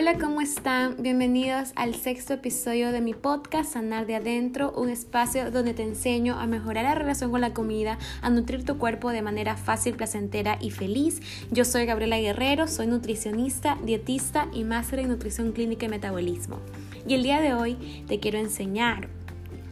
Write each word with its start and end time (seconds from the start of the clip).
Hola, 0.00 0.16
¿cómo 0.16 0.40
están? 0.40 0.96
Bienvenidos 1.02 1.72
al 1.76 1.94
sexto 1.94 2.32
episodio 2.32 2.90
de 2.90 3.02
mi 3.02 3.12
podcast 3.12 3.74
Sanar 3.74 4.06
de 4.06 4.14
Adentro, 4.14 4.72
un 4.74 4.88
espacio 4.88 5.50
donde 5.50 5.74
te 5.74 5.82
enseño 5.82 6.40
a 6.40 6.46
mejorar 6.46 6.84
la 6.84 6.94
relación 6.94 7.30
con 7.30 7.42
la 7.42 7.52
comida, 7.52 7.98
a 8.22 8.30
nutrir 8.30 8.64
tu 8.64 8.78
cuerpo 8.78 9.10
de 9.10 9.20
manera 9.20 9.58
fácil, 9.58 9.96
placentera 9.96 10.56
y 10.58 10.70
feliz. 10.70 11.20
Yo 11.50 11.66
soy 11.66 11.84
Gabriela 11.84 12.18
Guerrero, 12.18 12.66
soy 12.66 12.86
nutricionista, 12.86 13.76
dietista 13.84 14.48
y 14.54 14.64
máster 14.64 15.00
en 15.00 15.08
nutrición 15.08 15.52
clínica 15.52 15.84
y 15.84 15.90
metabolismo. 15.90 16.60
Y 17.06 17.12
el 17.12 17.22
día 17.22 17.42
de 17.42 17.52
hoy 17.52 17.76
te 18.08 18.20
quiero 18.20 18.38
enseñar 18.38 19.08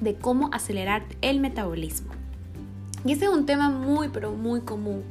de 0.02 0.16
cómo 0.16 0.50
acelerar 0.52 1.06
el 1.22 1.40
metabolismo. 1.40 2.12
Y 3.02 3.12
este 3.12 3.24
es 3.24 3.30
un 3.30 3.46
tema 3.46 3.70
muy, 3.70 4.10
pero 4.10 4.32
muy 4.32 4.60
común 4.60 5.04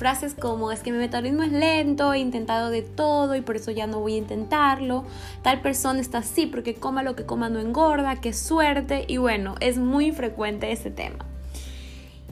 Frases 0.00 0.32
como 0.32 0.72
es 0.72 0.80
que 0.80 0.92
mi 0.92 0.96
metabolismo 0.96 1.42
es 1.42 1.52
lento, 1.52 2.14
he 2.14 2.20
intentado 2.20 2.70
de 2.70 2.80
todo 2.80 3.36
y 3.36 3.42
por 3.42 3.56
eso 3.56 3.70
ya 3.70 3.86
no 3.86 4.00
voy 4.00 4.14
a 4.14 4.16
intentarlo. 4.16 5.04
Tal 5.42 5.60
persona 5.60 6.00
está 6.00 6.16
así 6.16 6.46
porque 6.46 6.74
coma 6.74 7.02
lo 7.02 7.14
que 7.14 7.26
coma 7.26 7.50
no 7.50 7.60
engorda, 7.60 8.18
qué 8.18 8.32
suerte. 8.32 9.04
Y 9.08 9.18
bueno, 9.18 9.56
es 9.60 9.76
muy 9.76 10.10
frecuente 10.12 10.72
este 10.72 10.90
tema. 10.90 11.26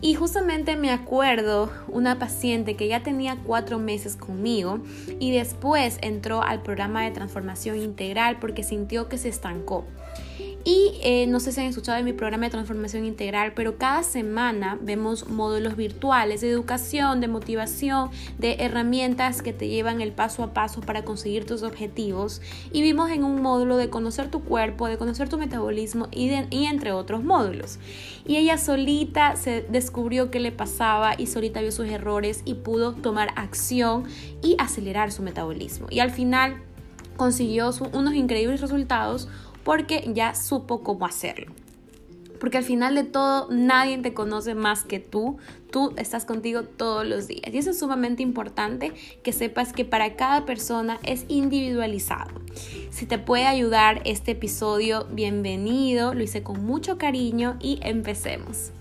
Y 0.01 0.15
justamente 0.15 0.77
me 0.77 0.91
acuerdo 0.91 1.71
una 1.89 2.19
paciente 2.19 2.75
que 2.75 2.89
ya 2.89 3.03
tenía 3.03 3.37
cuatro 3.45 3.79
meses 3.79 4.17
conmigo 4.17 4.81
y 5.21 5.33
después 5.33 5.99
entró 6.01 6.43
al 6.43 6.63
programa 6.63 7.05
de 7.05 7.11
transformación 7.11 7.77
integral 7.77 8.39
porque 8.41 8.63
sintió 8.63 9.11
que 9.11 9.19
se 9.19 9.29
estancó. 9.29 9.85
Y 10.65 10.99
eh, 11.03 11.27
no 11.29 11.41
sé 11.41 11.53
si 11.53 11.61
han 11.61 11.67
escuchado 11.67 11.97
de 11.97 12.05
mi 12.05 12.13
programa 12.13 12.45
de 12.45 12.51
transformación 12.51 13.05
integral, 13.05 13.53
pero 13.55 13.79
cada 13.79 14.03
semana 14.03 14.79
vemos 14.83 15.29
módulos 15.29 15.77
virtuales 15.77 16.41
de 16.41 16.51
educación, 16.51 17.21
de 17.21 17.29
motivación, 17.29 18.11
de 18.39 18.57
herramientas 18.59 19.41
que 19.41 19.53
te 19.53 19.69
llevan 19.69 20.01
el 20.01 20.13
paso 20.13 20.43
a 20.43 20.53
paso 20.53 20.81
para 20.81 21.05
conseguir 21.05 21.47
tus 21.47 21.63
objetivos. 21.63 22.43
Y 22.73 22.83
vimos 22.83 23.11
en 23.11 23.25
un 23.25 23.41
módulo 23.41 23.77
de 23.77 23.89
conocer 23.89 24.31
tu 24.31 24.43
cuerpo, 24.43 24.89
de 24.89 24.99
conocer 24.99 25.29
tu 25.29 25.39
metabolismo 25.39 26.09
y, 26.11 26.31
y 26.51 26.67
entre 26.67 26.93
otros 26.93 27.25
módulos. 27.25 27.79
Y 28.27 28.37
ella 28.37 28.59
solita 28.59 29.37
se 29.37 29.63
descubrió 29.71 30.31
qué 30.31 30.41
le 30.41 30.53
pasaba 30.53 31.15
y 31.17 31.29
solita 31.29 31.63
vio 31.63 31.73
sus 31.73 31.87
errores 31.87 32.43
y 32.45 32.55
pudo 32.55 32.93
tomar 32.93 33.31
acción 33.37 34.05
y 34.43 34.57
acelerar 34.59 35.13
su 35.13 35.23
metabolismo. 35.23 35.87
Y 35.89 36.01
al 36.01 36.11
final 36.11 36.63
consiguió 37.17 37.71
unos 37.93 38.15
increíbles 38.15 38.61
resultados 38.61 39.29
porque 39.69 40.11
ya 40.15 40.35
supo 40.35 40.83
cómo 40.83 41.05
hacerlo. 41.05 41.53
Porque 42.41 42.57
al 42.57 42.65
final 42.65 42.95
de 42.95 43.05
todo 43.05 43.49
nadie 43.51 43.99
te 43.99 44.15
conoce 44.15 44.55
más 44.55 44.83
que 44.83 44.99
tú. 44.99 45.37
Tú 45.71 45.93
estás 45.99 46.25
contigo 46.25 46.63
todos 46.63 47.07
los 47.07 47.29
días. 47.29 47.53
Y 47.53 47.59
eso 47.59 47.73
es 47.73 47.79
sumamente 47.79 48.23
importante 48.23 48.95
que 49.23 49.31
sepas 49.35 49.75
que 49.75 49.85
para 49.85 50.17
cada 50.17 50.47
persona 50.47 50.99
es 51.03 51.27
individualizado. 51.29 52.31
Si 52.89 53.05
te 53.05 53.19
puede 53.19 53.45
ayudar 53.45 54.01
este 54.07 54.31
episodio, 54.31 55.07
bienvenido. 55.13 56.15
Lo 56.15 56.23
hice 56.23 56.43
con 56.43 56.65
mucho 56.65 56.97
cariño 56.97 57.59
y 57.61 57.79
empecemos. 57.83 58.73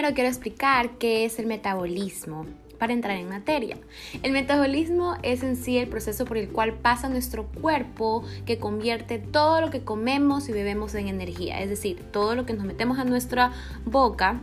Primero 0.00 0.14
quiero 0.14 0.30
explicar 0.30 0.92
qué 0.92 1.26
es 1.26 1.38
el 1.38 1.44
metabolismo 1.44 2.46
para 2.78 2.94
entrar 2.94 3.18
en 3.18 3.28
materia. 3.28 3.76
El 4.22 4.32
metabolismo 4.32 5.18
es 5.22 5.42
en 5.42 5.56
sí 5.56 5.76
el 5.76 5.88
proceso 5.88 6.24
por 6.24 6.38
el 6.38 6.48
cual 6.48 6.72
pasa 6.72 7.10
nuestro 7.10 7.44
cuerpo 7.44 8.24
que 8.46 8.58
convierte 8.58 9.18
todo 9.18 9.60
lo 9.60 9.68
que 9.68 9.84
comemos 9.84 10.48
y 10.48 10.52
bebemos 10.52 10.94
en 10.94 11.08
energía, 11.08 11.60
es 11.60 11.68
decir, 11.68 12.02
todo 12.12 12.34
lo 12.34 12.46
que 12.46 12.54
nos 12.54 12.64
metemos 12.64 12.98
a 12.98 13.04
nuestra 13.04 13.52
boca 13.84 14.40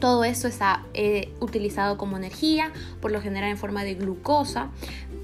todo 0.00 0.24
eso 0.24 0.48
está 0.48 0.84
eh, 0.94 1.32
utilizado 1.40 1.96
como 1.96 2.16
energía, 2.16 2.72
por 3.00 3.12
lo 3.12 3.20
general 3.20 3.50
en 3.50 3.58
forma 3.58 3.84
de 3.84 3.94
glucosa, 3.94 4.70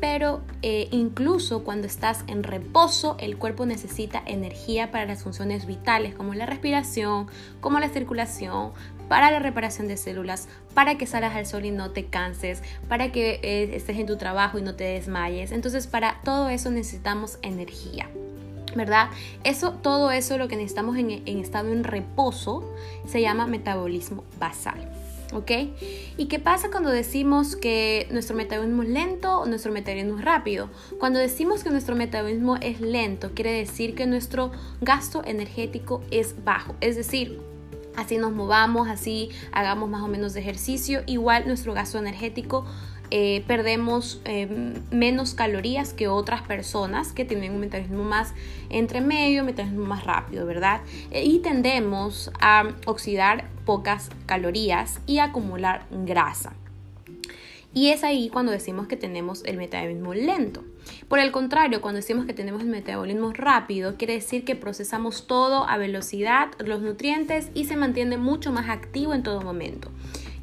pero 0.00 0.42
eh, 0.62 0.88
incluso 0.90 1.64
cuando 1.64 1.86
estás 1.86 2.24
en 2.26 2.42
reposo, 2.42 3.16
el 3.18 3.38
cuerpo 3.38 3.66
necesita 3.66 4.22
energía 4.26 4.90
para 4.90 5.06
las 5.06 5.22
funciones 5.22 5.66
vitales 5.66 6.14
como 6.14 6.34
la 6.34 6.46
respiración, 6.46 7.28
como 7.60 7.80
la 7.80 7.88
circulación, 7.88 8.72
para 9.08 9.30
la 9.30 9.38
reparación 9.38 9.88
de 9.88 9.96
células, 9.96 10.48
para 10.74 10.98
que 10.98 11.06
salgas 11.06 11.34
al 11.34 11.46
sol 11.46 11.64
y 11.64 11.70
no 11.70 11.92
te 11.92 12.06
canses, 12.06 12.62
para 12.88 13.12
que 13.12 13.40
eh, 13.42 13.74
estés 13.74 13.98
en 13.98 14.06
tu 14.06 14.16
trabajo 14.16 14.58
y 14.58 14.62
no 14.62 14.74
te 14.74 14.84
desmayes. 14.84 15.52
Entonces, 15.52 15.86
para 15.86 16.20
todo 16.24 16.48
eso 16.48 16.70
necesitamos 16.70 17.38
energía. 17.42 18.08
¿Verdad? 18.76 19.08
Eso, 19.44 19.72
todo 19.72 20.10
eso, 20.10 20.38
lo 20.38 20.48
que 20.48 20.56
necesitamos 20.56 20.96
en, 20.96 21.10
estado 21.10 21.72
en 21.72 21.84
reposo, 21.84 22.62
se 23.06 23.20
llama 23.20 23.46
metabolismo 23.46 24.24
basal. 24.38 24.92
¿Ok? 25.32 25.50
¿Y 26.16 26.26
qué 26.26 26.38
pasa 26.38 26.70
cuando 26.70 26.90
decimos 26.90 27.56
que 27.56 28.06
nuestro 28.12 28.36
metabolismo 28.36 28.84
es 28.84 28.88
lento 28.90 29.40
o 29.40 29.46
nuestro 29.46 29.72
metabolismo 29.72 30.18
es 30.20 30.24
rápido? 30.24 30.70
Cuando 31.00 31.18
decimos 31.18 31.64
que 31.64 31.70
nuestro 31.70 31.96
metabolismo 31.96 32.56
es 32.58 32.80
lento, 32.80 33.32
quiere 33.34 33.50
decir 33.50 33.96
que 33.96 34.06
nuestro 34.06 34.52
gasto 34.80 35.24
energético 35.24 36.00
es 36.12 36.44
bajo. 36.44 36.76
Es 36.80 36.94
decir, 36.94 37.40
así 37.96 38.18
nos 38.18 38.32
movamos, 38.32 38.88
así 38.88 39.30
hagamos 39.50 39.90
más 39.90 40.02
o 40.02 40.08
menos 40.08 40.36
ejercicio, 40.36 41.02
igual 41.06 41.48
nuestro 41.48 41.74
gasto 41.74 41.98
energético 41.98 42.64
eh, 43.10 43.44
perdemos 43.46 44.20
eh, 44.24 44.48
menos 44.90 45.34
calorías 45.34 45.92
que 45.92 46.08
otras 46.08 46.42
personas 46.42 47.12
que 47.12 47.24
tienen 47.24 47.52
un 47.52 47.60
metabolismo 47.60 48.04
más 48.04 48.34
entre 48.68 49.00
medio, 49.00 49.44
metabolismo 49.44 49.86
más 49.86 50.04
rápido, 50.04 50.46
¿verdad? 50.46 50.80
Eh, 51.10 51.24
y 51.24 51.38
tendemos 51.38 52.30
a 52.40 52.64
oxidar 52.86 53.48
pocas 53.64 54.10
calorías 54.26 55.00
y 55.06 55.18
acumular 55.18 55.86
grasa. 55.90 56.54
Y 57.72 57.90
es 57.90 58.04
ahí 58.04 58.30
cuando 58.30 58.52
decimos 58.52 58.86
que 58.86 58.96
tenemos 58.96 59.44
el 59.44 59.58
metabolismo 59.58 60.14
lento. 60.14 60.64
Por 61.08 61.18
el 61.18 61.30
contrario, 61.30 61.82
cuando 61.82 61.96
decimos 61.96 62.24
que 62.24 62.32
tenemos 62.32 62.62
el 62.62 62.68
metabolismo 62.68 63.32
rápido, 63.34 63.96
quiere 63.96 64.14
decir 64.14 64.44
que 64.44 64.56
procesamos 64.56 65.26
todo 65.26 65.68
a 65.68 65.76
velocidad, 65.76 66.48
los 66.58 66.80
nutrientes 66.80 67.50
y 67.52 67.66
se 67.66 67.76
mantiene 67.76 68.16
mucho 68.16 68.50
más 68.50 68.70
activo 68.70 69.12
en 69.12 69.22
todo 69.22 69.42
momento. 69.42 69.90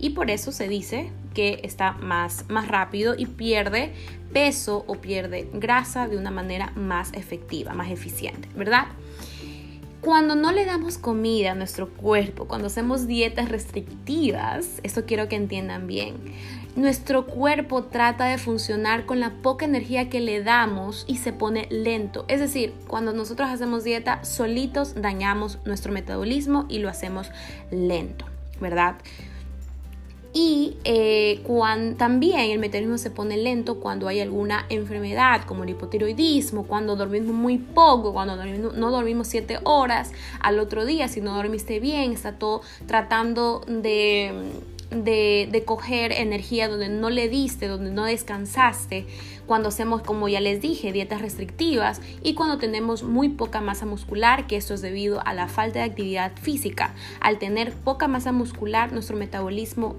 Y 0.03 0.09
por 0.09 0.29
eso 0.29 0.51
se 0.51 0.67
dice 0.67 1.13
que 1.33 1.61
está 1.63 1.93
más, 1.93 2.43
más 2.49 2.67
rápido 2.67 3.15
y 3.17 3.25
pierde 3.25 3.93
peso 4.33 4.83
o 4.85 4.95
pierde 4.95 5.49
grasa 5.53 6.09
de 6.09 6.17
una 6.17 6.29
manera 6.29 6.73
más 6.75 7.13
efectiva, 7.13 7.73
más 7.73 7.89
eficiente, 7.89 8.49
¿verdad? 8.53 8.87
Cuando 10.01 10.35
no 10.35 10.51
le 10.51 10.65
damos 10.65 10.97
comida 10.97 11.53
a 11.53 11.55
nuestro 11.55 11.87
cuerpo, 11.87 12.49
cuando 12.49 12.67
hacemos 12.67 13.07
dietas 13.07 13.47
restrictivas, 13.47 14.81
esto 14.83 15.05
quiero 15.05 15.29
que 15.29 15.37
entiendan 15.37 15.87
bien, 15.87 16.15
nuestro 16.75 17.25
cuerpo 17.25 17.85
trata 17.85 18.25
de 18.25 18.37
funcionar 18.37 19.05
con 19.05 19.21
la 19.21 19.41
poca 19.41 19.63
energía 19.63 20.09
que 20.09 20.19
le 20.19 20.43
damos 20.43 21.05
y 21.07 21.15
se 21.15 21.31
pone 21.31 21.69
lento. 21.69 22.25
Es 22.27 22.41
decir, 22.41 22.73
cuando 22.87 23.13
nosotros 23.13 23.47
hacemos 23.47 23.85
dieta, 23.85 24.21
solitos 24.25 24.95
dañamos 24.95 25.59
nuestro 25.63 25.93
metabolismo 25.93 26.65
y 26.67 26.79
lo 26.79 26.89
hacemos 26.89 27.31
lento, 27.71 28.25
¿verdad? 28.59 28.97
Y 30.33 30.77
eh, 30.83 31.43
también 31.97 32.39
el 32.39 32.57
metabolismo 32.57 32.97
se 32.97 33.11
pone 33.11 33.37
lento 33.37 33.79
cuando 33.79 34.07
hay 34.07 34.19
alguna 34.19 34.65
enfermedad 34.69 35.43
como 35.45 35.63
el 35.63 35.69
hipotiroidismo, 35.69 36.65
cuando 36.65 36.95
dormimos 36.95 37.35
muy 37.35 37.59
poco, 37.59 38.13
cuando 38.13 38.35
no 38.35 38.91
dormimos 38.91 39.27
7 39.27 39.59
horas 39.63 40.11
al 40.39 40.57
otro 40.57 40.85
día, 40.85 41.07
si 41.07 41.21
no 41.21 41.35
dormiste 41.35 41.79
bien, 41.79 42.13
está 42.13 42.39
todo 42.39 42.61
tratando 42.87 43.61
de, 43.67 44.33
de, 44.89 45.47
de 45.51 45.63
coger 45.65 46.11
energía 46.11 46.67
donde 46.67 46.89
no 46.89 47.11
le 47.11 47.29
diste, 47.29 47.67
donde 47.67 47.91
no 47.91 48.05
descansaste, 48.05 49.05
cuando 49.45 49.69
hacemos, 49.69 50.01
como 50.01 50.29
ya 50.29 50.39
les 50.39 50.61
dije, 50.61 50.91
dietas 50.91 51.21
restrictivas 51.21 52.01
y 52.23 52.33
cuando 52.33 52.57
tenemos 52.57 53.03
muy 53.03 53.29
poca 53.29 53.61
masa 53.61 53.85
muscular, 53.85 54.47
que 54.47 54.55
esto 54.55 54.73
es 54.73 54.81
debido 54.81 55.21
a 55.27 55.33
la 55.35 55.47
falta 55.47 55.79
de 55.79 55.85
actividad 55.85 56.31
física. 56.41 56.95
Al 57.19 57.37
tener 57.37 57.73
poca 57.73 58.07
masa 58.07 58.31
muscular, 58.31 58.93
nuestro 58.93 59.17
metabolismo 59.17 59.95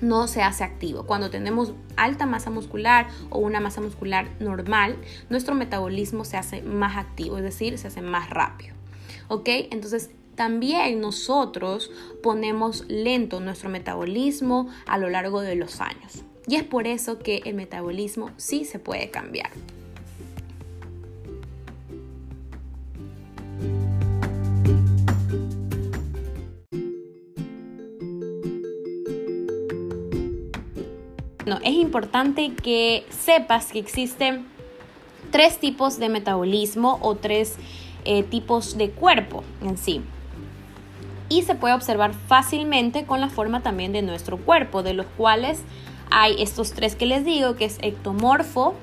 no 0.00 0.26
se 0.26 0.42
hace 0.42 0.64
activo. 0.64 1.04
Cuando 1.04 1.30
tenemos 1.30 1.72
alta 1.96 2.26
masa 2.26 2.50
muscular 2.50 3.08
o 3.30 3.38
una 3.38 3.60
masa 3.60 3.80
muscular 3.80 4.28
normal, 4.40 4.96
nuestro 5.30 5.54
metabolismo 5.54 6.24
se 6.24 6.36
hace 6.36 6.62
más 6.62 6.96
activo, 6.96 7.38
es 7.38 7.44
decir, 7.44 7.78
se 7.78 7.88
hace 7.88 8.02
más 8.02 8.30
rápido. 8.30 8.74
¿Ok? 9.28 9.48
Entonces, 9.70 10.10
también 10.34 11.00
nosotros 11.00 11.90
ponemos 12.22 12.84
lento 12.88 13.40
nuestro 13.40 13.70
metabolismo 13.70 14.68
a 14.86 14.98
lo 14.98 15.08
largo 15.08 15.40
de 15.40 15.54
los 15.54 15.80
años. 15.80 16.24
Y 16.46 16.56
es 16.56 16.64
por 16.64 16.86
eso 16.86 17.18
que 17.18 17.40
el 17.44 17.54
metabolismo 17.54 18.30
sí 18.36 18.64
se 18.64 18.78
puede 18.78 19.10
cambiar. 19.10 19.50
Importante 31.94 32.54
que 32.60 33.06
sepas 33.08 33.70
que 33.70 33.78
existen 33.78 34.48
tres 35.30 35.60
tipos 35.60 35.96
de 36.00 36.08
metabolismo 36.08 36.98
o 37.02 37.14
tres 37.14 37.54
eh, 38.04 38.24
tipos 38.24 38.76
de 38.76 38.90
cuerpo 38.90 39.44
en 39.62 39.78
sí. 39.78 40.00
Y 41.28 41.42
se 41.42 41.54
puede 41.54 41.72
observar 41.72 42.12
fácilmente 42.12 43.04
con 43.04 43.20
la 43.20 43.28
forma 43.28 43.62
también 43.62 43.92
de 43.92 44.02
nuestro 44.02 44.38
cuerpo, 44.38 44.82
de 44.82 44.92
los 44.92 45.06
cuales 45.16 45.62
hay 46.10 46.42
estos 46.42 46.72
tres 46.72 46.96
que 46.96 47.06
les 47.06 47.24
digo, 47.24 47.54
que 47.54 47.66
es 47.66 47.78
ectomorfo, 47.80 48.74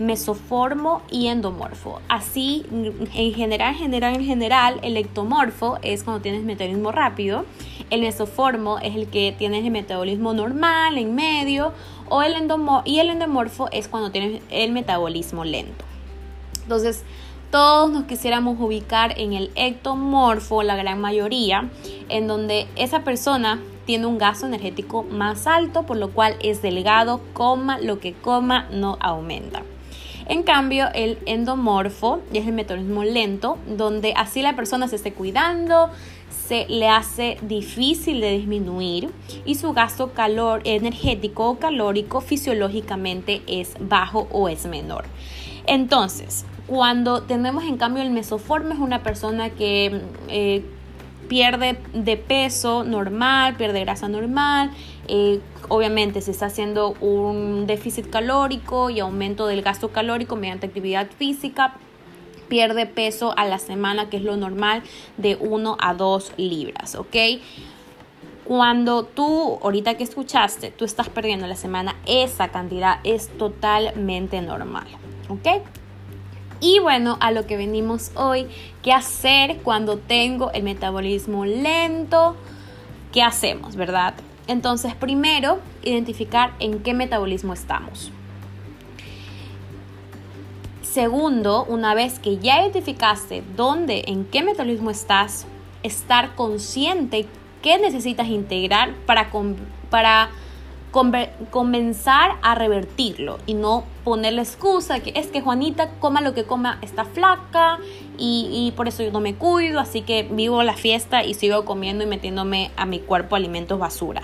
mesoformo 0.00 1.02
y 1.10 1.28
endomorfo. 1.28 2.00
Así, 2.08 2.64
en 2.70 3.34
general, 3.34 3.74
general, 3.76 4.16
en 4.16 4.24
general, 4.24 4.80
el 4.82 4.96
ectomorfo 4.96 5.78
es 5.82 6.02
cuando 6.02 6.22
tienes 6.22 6.42
metabolismo 6.42 6.90
rápido, 6.90 7.44
el 7.90 8.00
mesoformo 8.00 8.78
es 8.78 8.96
el 8.96 9.08
que 9.08 9.34
tienes 9.36 9.64
el 9.64 9.70
metabolismo 9.70 10.32
normal, 10.32 10.98
en 10.98 11.14
medio, 11.14 11.72
o 12.08 12.22
el 12.22 12.34
y 12.84 12.98
el 12.98 13.10
endomorfo 13.10 13.68
es 13.70 13.88
cuando 13.88 14.10
tienes 14.10 14.42
el 14.50 14.72
metabolismo 14.72 15.44
lento. 15.44 15.84
Entonces, 16.62 17.04
todos 17.50 17.90
nos 17.90 18.04
quisiéramos 18.04 18.58
ubicar 18.58 19.18
en 19.18 19.34
el 19.34 19.50
ectomorfo, 19.54 20.62
la 20.62 20.76
gran 20.76 21.00
mayoría, 21.00 21.68
en 22.08 22.26
donde 22.26 22.68
esa 22.76 23.04
persona 23.04 23.60
tiene 23.84 24.06
un 24.06 24.18
gasto 24.18 24.46
energético 24.46 25.02
más 25.02 25.46
alto, 25.46 25.82
por 25.82 25.96
lo 25.96 26.10
cual 26.10 26.36
es 26.42 26.62
delgado, 26.62 27.20
coma 27.34 27.78
lo 27.78 27.98
que 27.98 28.14
coma, 28.14 28.66
no 28.70 28.96
aumenta. 29.00 29.62
En 30.26 30.42
cambio, 30.42 30.88
el 30.94 31.18
endomorfo 31.26 32.20
es 32.32 32.46
el 32.46 32.52
metabolismo 32.52 33.04
lento, 33.04 33.58
donde 33.66 34.12
así 34.16 34.42
la 34.42 34.56
persona 34.56 34.88
se 34.88 34.96
esté 34.96 35.12
cuidando, 35.12 35.90
se 36.46 36.66
le 36.68 36.88
hace 36.88 37.38
difícil 37.42 38.20
de 38.20 38.38
disminuir 38.38 39.10
y 39.44 39.54
su 39.54 39.72
gasto 39.72 40.12
calor 40.12 40.62
energético 40.64 41.48
o 41.48 41.58
calórico 41.58 42.20
fisiológicamente 42.20 43.42
es 43.46 43.74
bajo 43.80 44.28
o 44.32 44.48
es 44.48 44.66
menor. 44.66 45.04
Entonces, 45.66 46.44
cuando 46.66 47.22
tenemos 47.22 47.64
en 47.64 47.76
cambio 47.76 48.02
el 48.02 48.10
mesoforme 48.10 48.74
es 48.74 48.80
una 48.80 49.02
persona 49.02 49.50
que 49.50 50.02
eh, 50.28 50.64
pierde 51.30 51.78
de 51.94 52.16
peso 52.16 52.82
normal, 52.82 53.54
pierde 53.56 53.78
grasa 53.82 54.08
normal, 54.08 54.72
eh, 55.06 55.38
obviamente 55.68 56.22
se 56.22 56.32
está 56.32 56.46
haciendo 56.46 56.96
un 57.00 57.68
déficit 57.68 58.10
calórico 58.10 58.90
y 58.90 58.98
aumento 58.98 59.46
del 59.46 59.62
gasto 59.62 59.90
calórico 59.92 60.34
mediante 60.34 60.66
actividad 60.66 61.08
física, 61.18 61.74
pierde 62.48 62.84
peso 62.84 63.32
a 63.38 63.44
la 63.44 63.60
semana, 63.60 64.10
que 64.10 64.16
es 64.16 64.24
lo 64.24 64.36
normal, 64.36 64.82
de 65.18 65.36
1 65.36 65.76
a 65.80 65.94
2 65.94 66.32
libras, 66.36 66.96
¿ok? 66.96 67.16
Cuando 68.44 69.04
tú, 69.04 69.60
ahorita 69.62 69.96
que 69.96 70.02
escuchaste, 70.02 70.72
tú 70.72 70.84
estás 70.84 71.08
perdiendo 71.10 71.46
la 71.46 71.54
semana 71.54 71.94
esa 72.06 72.48
cantidad, 72.48 72.98
es 73.04 73.28
totalmente 73.38 74.40
normal, 74.40 74.88
¿ok? 75.28 75.62
Y 76.60 76.78
bueno, 76.78 77.16
a 77.20 77.30
lo 77.30 77.46
que 77.46 77.56
venimos 77.56 78.10
hoy, 78.14 78.46
¿qué 78.82 78.92
hacer 78.92 79.58
cuando 79.62 79.96
tengo 79.96 80.50
el 80.52 80.62
metabolismo 80.62 81.44
lento? 81.44 82.36
¿Qué 83.12 83.22
hacemos, 83.22 83.76
verdad? 83.76 84.14
Entonces, 84.46 84.94
primero, 84.94 85.60
identificar 85.82 86.52
en 86.60 86.82
qué 86.82 86.92
metabolismo 86.92 87.54
estamos. 87.54 88.12
Segundo, 90.82 91.64
una 91.64 91.94
vez 91.94 92.18
que 92.18 92.38
ya 92.38 92.60
identificaste 92.60 93.42
dónde, 93.56 94.04
en 94.06 94.24
qué 94.24 94.42
metabolismo 94.42 94.90
estás, 94.90 95.46
estar 95.82 96.34
consciente 96.34 97.26
qué 97.62 97.78
necesitas 97.78 98.28
integrar 98.28 98.94
para, 99.06 99.30
para 99.90 100.30
comenzar 100.90 102.32
a 102.42 102.54
revertirlo 102.54 103.38
y 103.46 103.54
no 103.54 103.84
poner 104.04 104.32
la 104.32 104.42
excusa 104.42 105.00
que 105.00 105.12
es 105.14 105.28
que 105.28 105.40
Juanita 105.40 105.90
coma 106.00 106.20
lo 106.20 106.34
que 106.34 106.44
coma 106.44 106.78
está 106.82 107.04
flaca 107.04 107.78
y, 108.18 108.72
por 108.76 108.88
eso 108.88 109.02
yo 109.02 109.12
no 109.12 109.20
me 109.20 109.34
cuido, 109.34 109.80
así 109.80 110.02
que 110.02 110.24
vivo 110.24 110.62
la 110.62 110.74
fiesta 110.74 111.24
y 111.24 111.34
sigo 111.34 111.64
comiendo 111.64 112.04
y 112.04 112.06
metiéndome 112.06 112.70
a 112.76 112.84
mi 112.84 112.98
cuerpo 112.98 113.36
alimentos 113.36 113.78
basura 113.78 114.22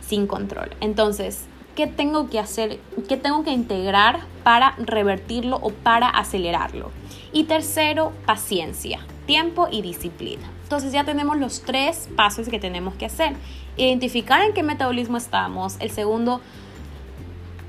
sin 0.00 0.26
control. 0.26 0.70
Entonces, 0.80 1.44
¿qué 1.74 1.86
tengo 1.86 2.30
que 2.30 2.38
hacer? 2.38 2.78
¿Qué 3.08 3.16
tengo 3.16 3.44
que 3.44 3.50
integrar 3.50 4.20
para 4.44 4.74
revertirlo 4.78 5.58
o 5.60 5.70
para 5.70 6.08
acelerarlo? 6.08 6.90
Y 7.32 7.44
tercero, 7.44 8.12
paciencia, 8.26 9.00
tiempo 9.26 9.68
y 9.70 9.82
disciplina. 9.82 10.50
Entonces 10.72 10.94
ya 10.94 11.04
tenemos 11.04 11.36
los 11.36 11.60
tres 11.60 12.08
pasos 12.16 12.48
que 12.48 12.58
tenemos 12.58 12.94
que 12.94 13.04
hacer 13.04 13.36
identificar 13.76 14.40
en 14.40 14.54
qué 14.54 14.62
metabolismo 14.62 15.18
estamos. 15.18 15.76
El 15.80 15.90
segundo, 15.90 16.40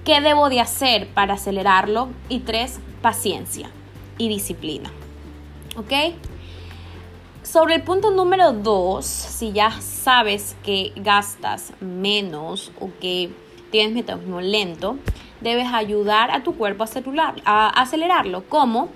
qué 0.05 0.21
debo 0.21 0.47
de 0.47 0.61
hacer 0.61 1.09
para 1.09 1.33
acelerarlo. 1.33 2.07
Y 2.29 2.39
tres, 2.39 2.79
paciencia 3.01 3.69
y 4.17 4.29
disciplina. 4.29 4.89
¿Ok? 5.75 6.15
Sobre 7.41 7.75
el 7.75 7.83
punto 7.83 8.09
número 8.09 8.53
dos, 8.53 9.05
si 9.05 9.51
ya 9.51 9.81
sabes 9.81 10.55
que 10.63 10.93
gastas 10.95 11.73
menos 11.81 12.71
o 12.79 12.89
que 13.01 13.33
tienes 13.69 13.93
metabolismo 13.95 14.39
lento, 14.39 14.97
debes 15.41 15.67
ayudar 15.73 16.31
a 16.31 16.41
tu 16.41 16.55
cuerpo 16.55 16.85
a, 16.85 16.87
celular, 16.87 17.35
a 17.43 17.67
acelerarlo. 17.81 18.45
¿Cómo? 18.47 18.87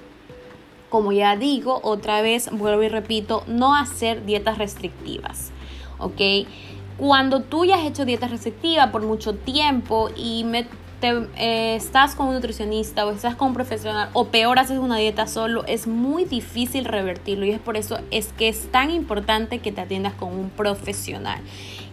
Como 0.90 1.12
ya 1.12 1.36
digo, 1.36 1.80
otra 1.84 2.22
vez 2.22 2.50
vuelvo 2.52 2.84
y 2.84 2.90
repito, 2.90 3.44
no 3.48 3.76
hacer 3.76 4.26
dietas 4.26 4.58
restrictivas. 4.58 5.52
¿Ok? 6.00 6.22
Cuando 6.98 7.42
tú 7.42 7.66
ya 7.66 7.76
has 7.76 7.86
hecho 7.86 8.06
dieta 8.06 8.28
receptiva 8.28 8.92
por 8.92 9.04
mucho 9.04 9.36
tiempo 9.36 10.10
y 10.16 10.44
eh, 11.04 11.76
estás 11.76 12.16
con 12.16 12.28
un 12.28 12.34
nutricionista 12.34 13.06
o 13.06 13.12
estás 13.12 13.36
con 13.36 13.50
un 13.50 13.54
profesional 13.54 14.10
o 14.14 14.30
peor 14.30 14.58
haces 14.58 14.80
una 14.80 14.98
dieta 14.98 15.28
solo, 15.28 15.64
es 15.68 15.86
muy 15.86 16.26
difícil 16.26 16.86
revertirlo 16.86 17.46
y 17.46 17.52
es 17.52 17.60
por 17.60 17.78
eso 17.78 18.00
es 18.10 18.34
que 18.34 18.48
es 18.48 18.72
tan 18.72 18.90
importante 18.90 19.60
que 19.60 19.72
te 19.72 19.82
atiendas 19.82 20.14
con 20.14 20.34
un 20.34 20.50
profesional. 20.50 21.40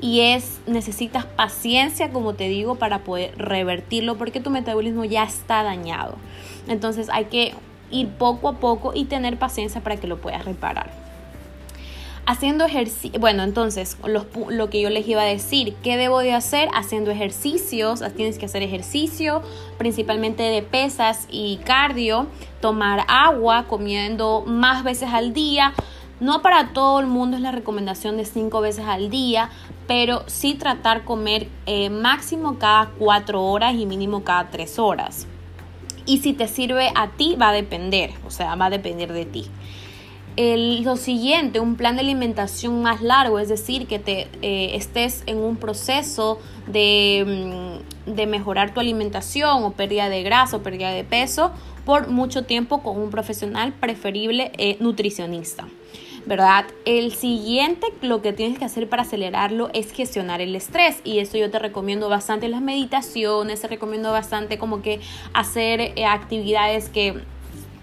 Y 0.00 0.20
es, 0.20 0.60
necesitas 0.66 1.26
paciencia, 1.26 2.10
como 2.10 2.32
te 2.32 2.48
digo, 2.48 2.76
para 2.76 3.00
poder 3.00 3.36
revertirlo 3.36 4.16
porque 4.16 4.40
tu 4.40 4.48
metabolismo 4.48 5.04
ya 5.04 5.24
está 5.24 5.62
dañado. 5.62 6.16
Entonces 6.66 7.10
hay 7.10 7.26
que 7.26 7.54
ir 7.90 8.08
poco 8.08 8.48
a 8.48 8.54
poco 8.54 8.92
y 8.94 9.04
tener 9.04 9.38
paciencia 9.38 9.80
para 9.82 9.96
que 9.96 10.06
lo 10.06 10.20
puedas 10.20 10.44
reparar. 10.44 11.04
Haciendo 12.26 12.64
ejercicio, 12.64 13.20
bueno, 13.20 13.42
entonces 13.42 13.98
lo 14.06 14.70
que 14.70 14.80
yo 14.80 14.88
les 14.88 15.06
iba 15.06 15.20
a 15.20 15.26
decir, 15.26 15.74
¿qué 15.82 15.98
debo 15.98 16.20
de 16.20 16.32
hacer? 16.32 16.70
Haciendo 16.72 17.10
ejercicios, 17.10 18.02
tienes 18.16 18.38
que 18.38 18.46
hacer 18.46 18.62
ejercicio, 18.62 19.42
principalmente 19.76 20.42
de 20.42 20.62
pesas 20.62 21.26
y 21.30 21.58
cardio, 21.66 22.26
tomar 22.62 23.04
agua, 23.08 23.66
comiendo 23.68 24.42
más 24.46 24.84
veces 24.84 25.10
al 25.12 25.34
día. 25.34 25.74
No 26.18 26.40
para 26.40 26.72
todo 26.72 26.98
el 27.00 27.08
mundo 27.08 27.36
es 27.36 27.42
la 27.42 27.52
recomendación 27.52 28.16
de 28.16 28.24
cinco 28.24 28.62
veces 28.62 28.86
al 28.86 29.10
día, 29.10 29.50
pero 29.86 30.22
sí 30.26 30.54
tratar 30.54 31.04
comer 31.04 31.48
eh, 31.66 31.90
máximo 31.90 32.58
cada 32.58 32.86
cuatro 32.98 33.44
horas 33.44 33.74
y 33.74 33.84
mínimo 33.84 34.24
cada 34.24 34.48
tres 34.48 34.78
horas. 34.78 35.26
Y 36.06 36.18
si 36.18 36.32
te 36.32 36.48
sirve 36.48 36.90
a 36.94 37.10
ti, 37.10 37.36
va 37.40 37.50
a 37.50 37.52
depender, 37.52 38.10
o 38.26 38.30
sea, 38.30 38.54
va 38.56 38.66
a 38.66 38.70
depender 38.70 39.12
de 39.12 39.24
ti 39.24 39.48
lo 40.36 40.96
siguiente, 40.96 41.60
un 41.60 41.76
plan 41.76 41.94
de 41.94 42.00
alimentación 42.00 42.82
más 42.82 43.02
largo, 43.02 43.38
es 43.38 43.48
decir, 43.48 43.86
que 43.86 43.98
te 43.98 44.28
eh, 44.42 44.74
estés 44.74 45.22
en 45.26 45.38
un 45.38 45.56
proceso 45.56 46.40
de, 46.66 47.78
mm, 48.06 48.14
de, 48.14 48.26
mejorar 48.26 48.74
tu 48.74 48.80
alimentación 48.80 49.62
o 49.62 49.72
pérdida 49.72 50.08
de 50.08 50.22
grasa 50.22 50.56
o 50.56 50.62
pérdida 50.62 50.90
de 50.90 51.04
peso 51.04 51.52
por 51.84 52.08
mucho 52.08 52.44
tiempo 52.44 52.82
con 52.82 52.98
un 52.98 53.10
profesional 53.10 53.72
preferible 53.74 54.50
eh, 54.58 54.76
nutricionista. 54.80 55.68
¿Verdad? 56.26 56.64
El 56.86 57.12
siguiente, 57.14 57.86
lo 58.00 58.22
que 58.22 58.32
tienes 58.32 58.58
que 58.58 58.64
hacer 58.64 58.88
para 58.88 59.02
acelerarlo 59.02 59.68
es 59.74 59.92
gestionar 59.92 60.40
el 60.40 60.56
estrés. 60.56 61.00
Y 61.04 61.18
eso 61.18 61.36
yo 61.36 61.50
te 61.50 61.58
recomiendo 61.58 62.08
bastante 62.08 62.48
las 62.48 62.62
meditaciones, 62.62 63.60
te 63.60 63.68
recomiendo 63.68 64.10
bastante 64.10 64.58
como 64.58 64.80
que 64.80 65.00
hacer 65.34 65.80
eh, 65.80 66.06
actividades 66.06 66.88
que 66.88 67.22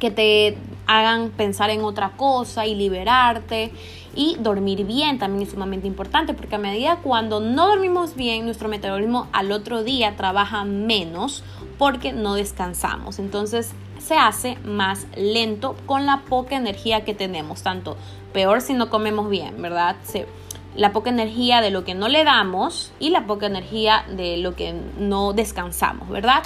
que 0.01 0.09
te 0.09 0.57
hagan 0.87 1.29
pensar 1.29 1.69
en 1.69 1.83
otra 1.83 2.13
cosa 2.17 2.65
y 2.65 2.75
liberarte. 2.75 3.71
Y 4.13 4.35
dormir 4.41 4.83
bien 4.83 5.19
también 5.19 5.43
es 5.43 5.53
sumamente 5.53 5.87
importante 5.87 6.33
porque 6.33 6.55
a 6.55 6.57
medida 6.57 6.97
cuando 6.97 7.39
no 7.39 7.67
dormimos 7.69 8.15
bien, 8.15 8.43
nuestro 8.43 8.67
metabolismo 8.67 9.27
al 9.31 9.53
otro 9.53 9.85
día 9.85 10.17
trabaja 10.17 10.65
menos 10.65 11.45
porque 11.77 12.11
no 12.11 12.33
descansamos. 12.33 13.19
Entonces 13.19 13.71
se 14.11 14.17
hace 14.17 14.57
más 14.65 15.07
lento 15.15 15.77
con 15.85 16.05
la 16.05 16.23
poca 16.27 16.57
energía 16.57 17.05
que 17.05 17.13
tenemos. 17.13 17.63
Tanto 17.63 17.95
peor 18.33 18.59
si 18.59 18.73
no 18.73 18.89
comemos 18.89 19.29
bien, 19.29 19.61
¿verdad? 19.61 19.95
la 20.75 20.91
poca 20.91 21.09
energía 21.09 21.61
de 21.61 21.71
lo 21.71 21.85
que 21.85 21.95
no 21.95 22.09
le 22.09 22.25
damos 22.25 22.91
y 22.99 23.11
la 23.11 23.25
poca 23.25 23.45
energía 23.45 24.03
de 24.09 24.35
lo 24.35 24.53
que 24.53 24.73
no 24.99 25.31
descansamos, 25.31 26.09
¿verdad? 26.09 26.43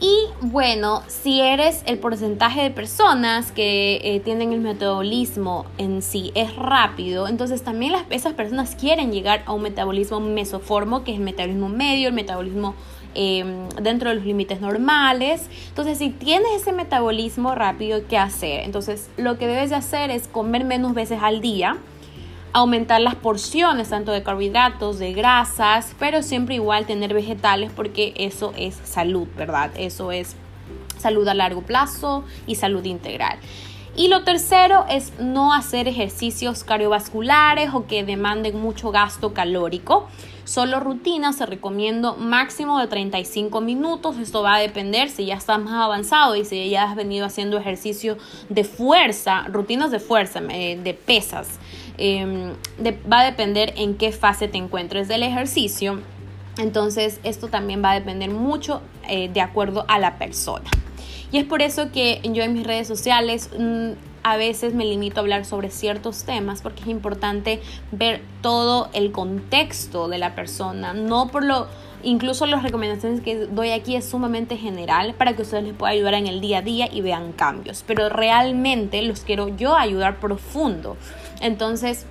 Y 0.00 0.26
bueno, 0.40 1.04
si 1.06 1.40
eres 1.40 1.84
el 1.86 1.98
porcentaje 1.98 2.62
de 2.62 2.70
personas 2.70 3.52
que 3.52 4.00
eh, 4.02 4.20
tienen 4.20 4.52
el 4.52 4.60
metabolismo 4.60 5.66
en 5.78 6.02
sí 6.02 6.32
es 6.34 6.56
rápido, 6.56 7.28
entonces 7.28 7.62
también 7.62 7.94
esas 8.10 8.34
personas 8.34 8.74
quieren 8.74 9.12
llegar 9.12 9.44
a 9.46 9.52
un 9.52 9.62
metabolismo 9.62 10.18
mesoformo, 10.18 11.04
que 11.04 11.12
es 11.12 11.18
el 11.18 11.24
metabolismo 11.24 11.68
medio, 11.68 12.08
el 12.08 12.14
metabolismo 12.14 12.74
em, 13.14 13.68
dentro 13.80 14.10
de 14.10 14.16
los 14.16 14.24
límites 14.24 14.60
normales. 14.60 15.48
Entonces, 15.68 15.98
si 15.98 16.10
tienes 16.10 16.48
ese 16.56 16.72
metabolismo 16.72 17.54
rápido, 17.54 18.06
¿qué 18.08 18.18
hacer? 18.18 18.60
Entonces, 18.64 19.10
lo 19.16 19.38
que 19.38 19.46
debes 19.46 19.70
de 19.70 19.76
hacer 19.76 20.10
es 20.10 20.28
comer 20.28 20.64
menos 20.64 20.94
veces 20.94 21.20
al 21.22 21.40
día 21.40 21.78
aumentar 22.54 23.00
las 23.00 23.16
porciones 23.16 23.88
tanto 23.88 24.12
de 24.12 24.22
carbohidratos, 24.22 25.00
de 25.00 25.12
grasas, 25.12 25.96
pero 25.98 26.22
siempre 26.22 26.54
igual 26.54 26.86
tener 26.86 27.12
vegetales 27.12 27.72
porque 27.74 28.14
eso 28.16 28.54
es 28.56 28.76
salud, 28.84 29.26
¿verdad? 29.36 29.72
Eso 29.76 30.12
es 30.12 30.36
salud 30.96 31.26
a 31.26 31.34
largo 31.34 31.62
plazo 31.62 32.24
y 32.46 32.54
salud 32.54 32.84
integral. 32.84 33.38
Y 33.96 34.08
lo 34.08 34.24
tercero 34.24 34.86
es 34.88 35.12
no 35.20 35.54
hacer 35.54 35.86
ejercicios 35.86 36.64
cardiovasculares 36.64 37.70
o 37.74 37.86
que 37.86 38.04
demanden 38.04 38.60
mucho 38.60 38.90
gasto 38.90 39.32
calórico. 39.32 40.08
Solo 40.44 40.80
rutinas, 40.80 41.36
se 41.36 41.46
recomiendo 41.46 42.16
máximo 42.16 42.78
de 42.80 42.88
35 42.88 43.60
minutos. 43.60 44.18
Esto 44.18 44.42
va 44.42 44.56
a 44.56 44.58
depender 44.58 45.08
si 45.10 45.26
ya 45.26 45.36
estás 45.36 45.60
más 45.60 45.74
avanzado 45.74 46.34
y 46.34 46.44
si 46.44 46.68
ya 46.68 46.84
has 46.84 46.96
venido 46.96 47.24
haciendo 47.24 47.56
ejercicio 47.56 48.18
de 48.48 48.64
fuerza, 48.64 49.44
rutinas 49.48 49.90
de 49.92 50.00
fuerza, 50.00 50.42
eh, 50.50 50.78
de 50.82 50.92
pesas. 50.92 51.60
Em, 51.96 52.52
va 53.10 53.20
a 53.20 53.24
depender 53.24 53.72
en 53.76 53.94
qué 53.94 54.10
fase 54.10 54.48
te 54.48 54.58
encuentres 54.58 55.06
del 55.06 55.22
ejercicio. 55.22 56.00
Entonces 56.58 57.20
esto 57.22 57.48
también 57.48 57.82
va 57.82 57.92
a 57.92 57.94
depender 57.94 58.30
mucho 58.30 58.82
eh, 59.08 59.28
de 59.28 59.40
acuerdo 59.40 59.84
a 59.86 59.98
la 59.98 60.18
persona. 60.18 60.68
Y 61.34 61.38
es 61.38 61.46
por 61.46 61.62
eso 61.62 61.90
que 61.90 62.20
yo 62.22 62.44
en 62.44 62.52
mis 62.52 62.64
redes 62.64 62.86
sociales 62.86 63.50
mm, 63.58 63.94
a 64.22 64.36
veces 64.36 64.72
me 64.72 64.84
limito 64.84 65.18
a 65.18 65.22
hablar 65.22 65.44
sobre 65.44 65.68
ciertos 65.68 66.22
temas 66.22 66.62
porque 66.62 66.82
es 66.82 66.86
importante 66.86 67.60
ver 67.90 68.22
todo 68.40 68.88
el 68.92 69.10
contexto 69.10 70.06
de 70.06 70.18
la 70.18 70.36
persona, 70.36 70.94
no 70.94 71.32
por 71.32 71.44
lo 71.44 71.66
incluso 72.04 72.46
las 72.46 72.62
recomendaciones 72.62 73.20
que 73.20 73.46
doy 73.46 73.70
aquí 73.70 73.96
es 73.96 74.04
sumamente 74.04 74.56
general 74.56 75.14
para 75.14 75.34
que 75.34 75.42
ustedes 75.42 75.64
les 75.64 75.74
pueda 75.74 75.90
ayudar 75.90 76.14
en 76.14 76.28
el 76.28 76.40
día 76.40 76.58
a 76.58 76.62
día 76.62 76.88
y 76.88 77.00
vean 77.00 77.32
cambios, 77.32 77.82
pero 77.84 78.08
realmente 78.08 79.02
los 79.02 79.22
quiero 79.22 79.48
yo 79.48 79.74
ayudar 79.74 80.20
profundo. 80.20 80.96
Entonces, 81.40 82.06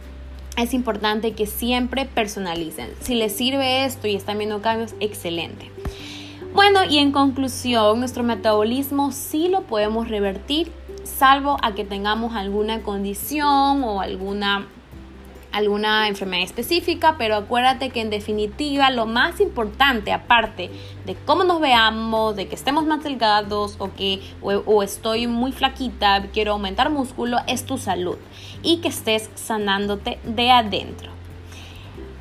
es 0.58 0.74
importante 0.74 1.32
que 1.32 1.48
siempre 1.48 2.03
personalicen. 2.03 2.89
Si 3.00 3.15
les 3.15 3.34
sirve 3.34 3.86
esto 3.86 4.06
y 4.06 4.18
están 4.18 4.38
viendo 4.38 4.62
cambios, 4.62 4.96
excelente. 5.00 5.72
Bueno, 6.53 6.81
y 6.88 7.00
en 7.00 7.12
conclusión, 7.12 8.00
nuestro 8.00 8.22
metabolismo 8.22 9.12
sí 9.12 9.48
lo 9.48 9.62
podemos 9.62 10.07
revertir 10.07 10.72
salvo 11.03 11.57
a 11.63 11.74
que 11.74 11.83
tengamos 11.83 12.36
alguna 12.36 12.83
condición 12.83 13.83
o 13.83 14.01
alguna 14.01 14.67
alguna 15.51 16.07
enfermedad 16.07 16.43
específica, 16.43 17.15
pero 17.17 17.36
acuérdate 17.36 17.91
que 17.91 18.01
en 18.01 18.10
definitiva 18.10 18.89
lo 18.89 19.05
más 19.05 19.39
importante, 19.39 20.12
aparte 20.12 20.72
de 21.05 21.15
cómo 21.15 21.43
nos 21.43 21.60
veamos, 21.60 22.36
de 22.36 22.48
que 22.48 22.55
estemos 22.55 22.86
más 22.86 23.03
delgados 23.03 23.75
o 23.77 23.93
que 23.93 24.19
o, 24.41 24.81
estoy 24.81 25.27
muy 25.27 25.51
flaquita, 25.51 26.24
quiero 26.33 26.53
aumentar 26.53 26.89
músculo, 26.89 27.38
es 27.48 27.65
tu 27.65 27.77
salud 27.77 28.17
y 28.63 28.77
que 28.77 28.88
estés 28.88 29.29
sanándote 29.36 30.19
de 30.24 30.50
adentro. 30.50 31.12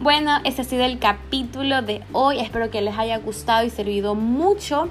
Bueno, 0.02 0.40
este 0.42 0.62
ha 0.62 0.64
sido 0.64 0.82
el 0.82 0.98
capítulo 0.98 1.80
de 1.80 2.02
hoy. 2.10 2.40
Espero 2.40 2.72
que 2.72 2.82
les 2.82 2.98
haya 2.98 3.18
gustado 3.18 3.64
y 3.64 3.70
servido 3.70 4.16
mucho 4.16 4.88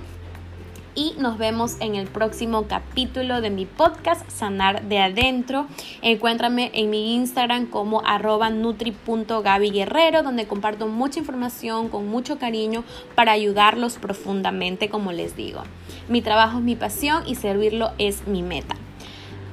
y 0.95 1.15
nos 1.17 1.37
vemos 1.37 1.75
en 1.81 1.95
el 1.95 2.07
próximo 2.07 2.63
capítulo 2.69 3.41
de 3.41 3.49
mi 3.49 3.65
podcast 3.65 4.25
Sanar 4.29 4.83
de 4.83 4.99
Adentro. 4.99 5.67
Encuéntrame 6.01 6.71
en 6.73 6.89
mi 6.89 7.13
Instagram 7.15 7.65
como 7.65 8.01
arroba 8.05 8.49
donde 8.49 10.47
comparto 10.47 10.87
mucha 10.87 11.19
información 11.19 11.89
con 11.89 12.07
mucho 12.07 12.39
cariño 12.39 12.85
para 13.13 13.33
ayudarlos 13.33 13.97
profundamente 13.97 14.87
como 14.87 15.11
les 15.11 15.35
digo. 15.35 15.63
Mi 16.07 16.21
trabajo 16.21 16.59
es 16.59 16.63
mi 16.63 16.77
pasión 16.77 17.23
y 17.27 17.35
servirlo 17.35 17.91
es 17.97 18.27
mi 18.27 18.43
meta. 18.43 18.77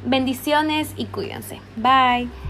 Bendiciones 0.07 0.95
y 0.97 1.07
cuídense. 1.07 1.61
Bye. 1.75 2.48